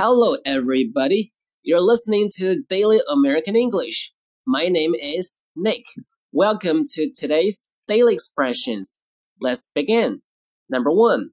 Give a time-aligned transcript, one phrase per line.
[0.00, 1.32] Hello, everybody.
[1.64, 4.12] You're listening to Daily American English.
[4.46, 5.86] My name is Nick.
[6.30, 9.00] Welcome to today's daily expressions.
[9.40, 10.22] Let's begin.
[10.70, 11.30] Number one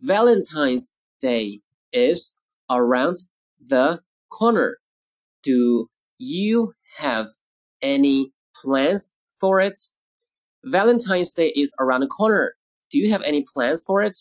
[0.00, 1.60] Valentine's Day
[1.92, 2.36] is
[2.68, 3.18] around
[3.64, 4.78] the corner.
[5.44, 5.86] Do
[6.18, 7.26] you have
[7.80, 9.78] any plans for it?
[10.64, 12.54] Valentine's Day is around the corner.
[12.90, 14.16] Do you have any plans for it?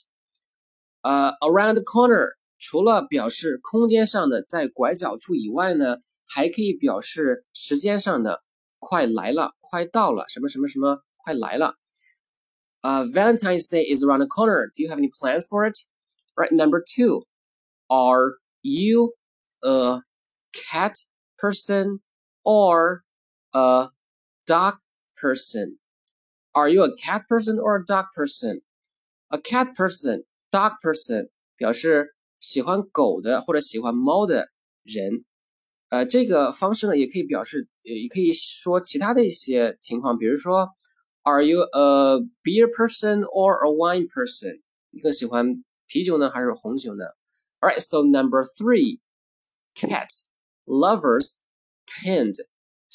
[1.04, 8.43] Uh, around the corner 除了表示空间上的在拐角处以外呢，还可以表示时间上的
[8.79, 11.77] 快来了、快到了，什么什么什么快来了。
[12.82, 14.71] Uh, Valentine's Day is around the corner.
[14.75, 15.79] Do you have any plans for it?
[16.35, 17.27] Right, number two.
[17.89, 19.14] Are you
[19.63, 20.00] a
[20.53, 20.96] cat
[21.39, 22.00] person
[22.43, 23.03] or
[23.53, 23.91] a
[24.46, 24.79] dog
[25.14, 25.79] person?
[26.54, 28.63] Are you a cat person or a dog person?
[29.31, 34.48] A cat person, dog person 表示 喜欢狗的或者喜欢猫的
[34.83, 35.25] 人，
[35.89, 40.69] 呃，这个方式呢，也可以表示，也可以说其他的一些情况，比如说，
[41.22, 44.61] Are you a beer person or a wine person？
[44.91, 47.05] 你更喜欢啤酒呢，还是红酒呢？
[47.61, 48.98] Alright, so number three,
[49.75, 50.08] cat
[50.64, 51.42] lovers
[51.86, 52.34] tend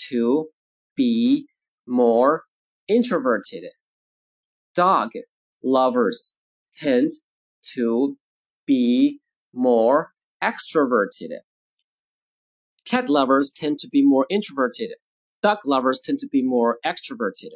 [0.09, 0.51] to
[0.93, 1.47] be
[1.85, 2.41] more
[2.87, 3.71] introverted.
[4.75, 5.11] Dog
[5.61, 6.35] lovers
[6.73, 7.11] tend
[7.75, 8.17] to
[8.65, 9.21] be
[9.51, 10.07] more
[10.39, 11.41] extroverted.
[12.85, 14.97] Cat lovers tend to be more introverted.
[15.41, 17.51] Dog lovers tend to be more extroverted.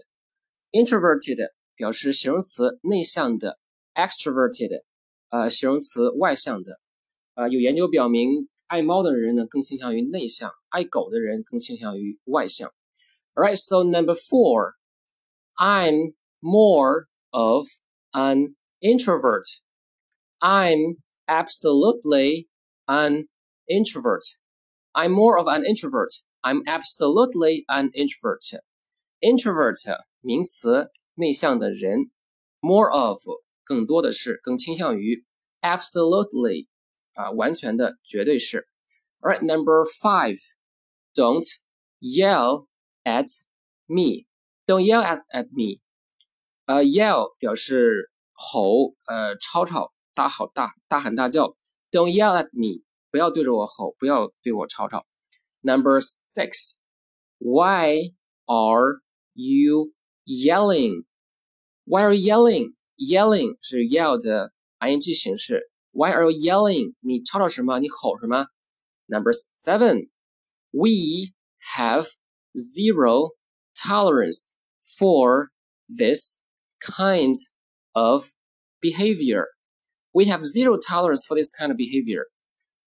[0.72, 3.60] Introverted 表示形容词内向的，
[3.94, 4.84] extroverted
[5.30, 6.80] 呃形容词外向的。
[7.34, 12.74] 呃，有研究表明，爱猫的人呢更倾向于内向，爱狗的人更倾向于外向。
[13.34, 14.74] Alright, so number four,
[15.56, 17.68] I'm more of
[18.12, 19.46] an introvert.
[20.40, 22.48] I'm absolutely
[22.86, 23.28] an
[23.68, 24.24] introvert.
[24.94, 26.12] I'm more of an introvert.
[26.42, 28.62] I'm absolutely an introvert.
[29.22, 29.78] Introvert
[30.22, 32.12] 名词，内向的人。
[32.60, 33.20] More of
[33.64, 35.26] 更多的是，更倾向于。
[35.62, 36.68] Absolutely
[37.14, 38.68] 啊，完全的，绝对是。
[39.20, 40.38] Alright, number five.
[41.14, 41.46] Don't
[42.00, 42.68] yell
[43.04, 43.28] at
[43.86, 44.26] me.
[44.66, 45.82] Don't yell at at me.
[46.66, 49.94] 呃，yell 表示吼，呃，吵吵。
[50.16, 51.56] 大吼大大喊大叫，
[51.92, 55.06] Don't yell at me，不要对着我吼，不要对我吵吵。
[55.62, 56.78] Number six,
[57.38, 58.14] why
[58.46, 59.02] are
[59.34, 59.94] you
[60.26, 61.06] yelling?
[61.86, 62.74] Why are you yelling?
[62.98, 65.70] Yelling 是 yell 的 ing 形式。
[65.92, 66.96] Why are you yelling?
[67.00, 67.80] 你吵吵什么？
[67.80, 68.48] 你吼什么？
[69.08, 70.10] Number seven,
[70.72, 71.34] we
[71.76, 72.08] have
[72.56, 73.32] zero
[73.74, 74.54] tolerance
[74.84, 75.50] for
[75.88, 76.40] this
[76.80, 77.36] kind
[77.92, 78.30] of
[78.80, 79.48] behavior.
[80.16, 82.26] We have zero tolerance for this kind of behavior.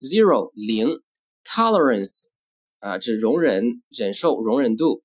[0.01, 1.01] Zero 零，
[1.45, 2.29] tolerance
[2.81, 5.03] 啊、呃，指容忍、忍受、容忍度。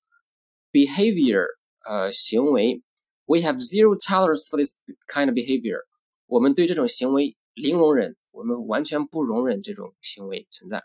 [0.72, 1.46] Behavior
[1.86, 2.82] 呃行为，
[3.26, 5.82] We have zero tolerance for this kind of behavior.
[6.26, 10.84] 我们对这种行为零容忍，我们完全不容忍这种行为存在。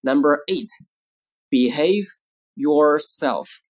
[0.00, 0.68] Number eight,
[1.50, 2.06] behave
[2.54, 3.60] yourself.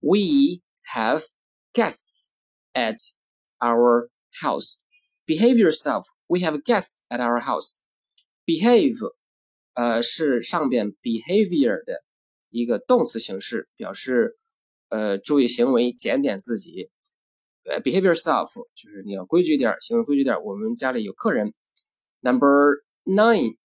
[0.00, 0.62] We
[0.94, 1.24] have
[1.72, 2.30] guests
[2.74, 2.96] at
[3.60, 4.08] our
[4.42, 4.82] house.
[5.26, 6.06] Behave yourself.
[6.28, 7.82] We have guests at our house.
[8.44, 8.96] Behave，
[9.74, 12.04] 呃，是上边 behavior 的
[12.50, 14.38] 一个动词形式，表示
[14.88, 16.90] 呃注意行为，检点自己。
[17.64, 20.40] 呃，behave yourself 就是你要规矩点，行为规矩点。
[20.44, 21.52] 我们家里有客人。
[22.20, 23.56] Number nine，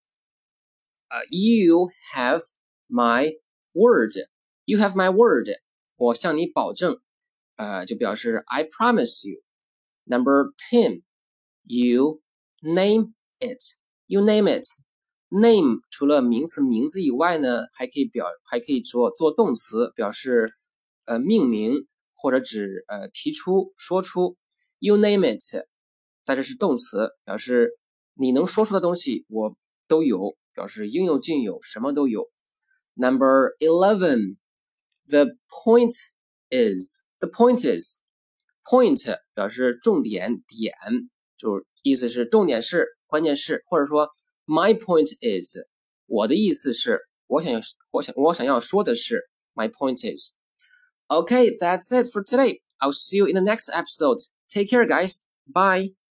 [1.10, 2.42] 呃，You have
[2.90, 3.38] my
[3.74, 4.14] word.
[4.66, 5.50] You have my word.
[5.98, 7.00] 我向你保证，
[7.58, 9.42] 呃，就表示 I promise you.
[10.06, 11.04] Number ten,
[11.67, 12.23] You
[12.63, 13.63] Name it,
[14.07, 14.65] you name it.
[15.29, 20.47] Name 除了名词名字以外呢，还可以表还可以做做动词，表示
[21.05, 24.39] 呃命名或者指呃提出说出。
[24.79, 25.41] You name it，
[26.25, 27.79] 在这是动词，表示
[28.15, 29.55] 你能说出的东西我
[29.87, 32.27] 都有，表示应有尽有，什么都有。
[32.95, 34.39] Number eleven,
[35.07, 35.93] the point
[36.49, 38.01] is the point is
[38.65, 40.75] point 表示重点点，
[41.38, 41.66] 就是。
[41.84, 44.08] 意思是重点是关键是，或者说
[44.46, 45.58] my point is
[46.06, 47.60] 我的意思是，我想要
[47.92, 52.62] 我想我想要说的是 my point is。Okay, that's it for today.
[52.80, 54.20] I'll see you in the next episode.
[54.48, 55.24] Take care, guys.
[55.48, 55.96] Bye.